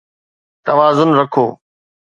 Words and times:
توازن 0.65 1.09
رکو 1.17 1.45